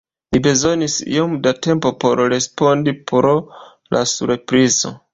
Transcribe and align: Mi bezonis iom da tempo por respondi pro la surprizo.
Mi 0.35 0.39
bezonis 0.45 0.95
iom 1.17 1.35
da 1.49 1.53
tempo 1.67 1.93
por 2.05 2.23
respondi 2.35 2.97
pro 3.15 3.37
la 3.99 4.07
surprizo. 4.19 4.97